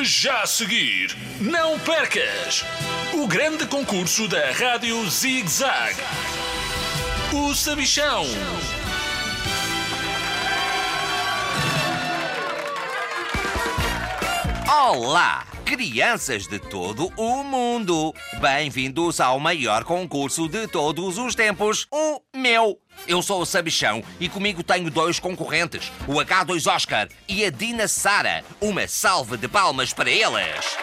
[0.00, 2.64] Já a seguir, não percas
[3.14, 5.96] o grande concurso da Rádio Zig Zag.
[7.32, 8.24] O Sabichão.
[14.70, 18.14] Olá, crianças de todo o mundo!
[18.40, 22.78] Bem-vindos ao maior concurso de todos os tempos, o meu.
[23.06, 27.86] Eu sou o Sabichão e comigo tenho dois concorrentes, o H2 Oscar e a Dina
[27.86, 28.42] Sara.
[28.62, 30.78] Uma salva de palmas para eles!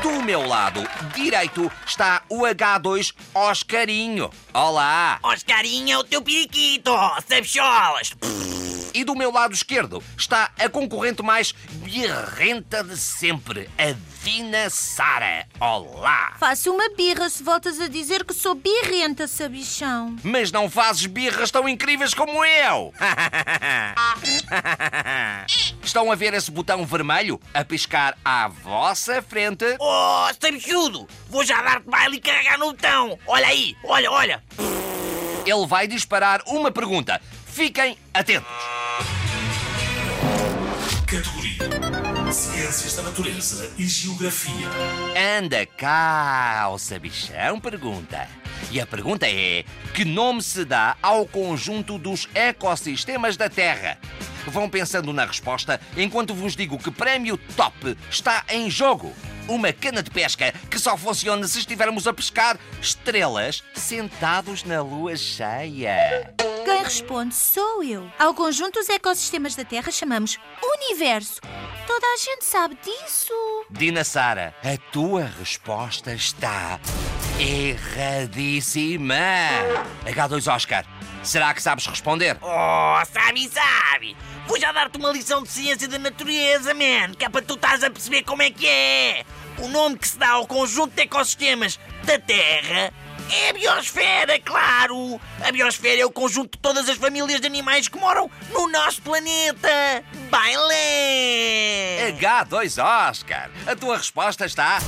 [0.00, 4.30] Do meu lado direito está o H2 Oscarinho.
[4.54, 5.18] Olá!
[5.22, 6.92] Oscarinho é o teu periquito,
[7.28, 8.14] sabicholas!
[8.98, 11.52] E do meu lado esquerdo está a concorrente mais
[11.84, 13.94] birrenta de sempre, a
[14.24, 15.46] Dina Sara.
[15.60, 16.32] Olá!
[16.40, 20.16] Faço uma birra se voltas a dizer que sou birrenta, sabichão.
[20.24, 22.92] Mas não fazes birras tão incríveis como eu!
[25.80, 29.64] Estão a ver esse botão vermelho a piscar à vossa frente?
[29.78, 31.06] Oh, sabichudo!
[31.28, 33.16] Vou já dar-te baile e carregar no botão!
[33.28, 34.42] Olha aí, olha, olha!
[35.46, 37.22] Ele vai disparar uma pergunta.
[37.46, 38.57] Fiquem atentos.
[41.08, 44.68] Categoria: Ciências da Natureza e Geografia.
[45.38, 48.28] Anda cá, o sabichão pergunta.
[48.70, 49.64] E a pergunta é:
[49.94, 53.96] que nome se dá ao conjunto dos ecossistemas da Terra?
[54.48, 59.10] Vão pensando na resposta enquanto vos digo que prémio top está em jogo.
[59.48, 65.16] Uma cana de pesca que só funciona se estivermos a pescar estrelas sentados na lua
[65.16, 66.34] cheia.
[66.88, 68.10] Quem responde sou eu.
[68.18, 71.38] Ao conjunto dos ecossistemas da Terra chamamos Universo.
[71.86, 73.34] Toda a gente sabe disso.
[73.68, 76.80] Dina Sara, a tua resposta está
[77.38, 79.14] erradíssima.
[80.06, 80.86] H2 Oscar,
[81.22, 82.38] será que sabes responder?
[82.40, 84.16] Oh, sabe, sabe!
[84.46, 87.12] Vou já dar-te uma lição de ciência da natureza, man!
[87.18, 89.26] Que é para tu estás a perceber como é que é!
[89.58, 92.94] O nome que se dá ao conjunto de ecossistemas da Terra
[93.30, 95.20] é a biosfera, claro!
[95.46, 99.02] A biosfera é o conjunto de todas as famílias de animais que moram no nosso
[99.02, 100.04] planeta!
[100.30, 102.12] Bailé!
[102.18, 104.78] H2 Oscar, a tua resposta está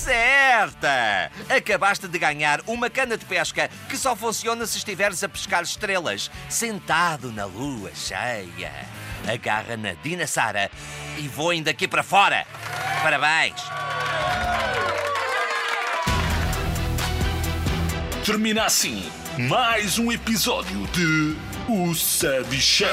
[0.00, 1.30] certa!
[1.48, 6.30] Acabaste de ganhar uma cana de pesca que só funciona se estiveres a pescar estrelas,
[6.48, 8.72] sentado na lua cheia.
[9.30, 10.70] Agarra na Dina Sara
[11.18, 12.46] e voem daqui para fora.
[13.02, 13.79] Parabéns!
[18.30, 19.02] Termina assim
[19.36, 21.36] mais um episódio de
[21.68, 22.86] O Sabichão.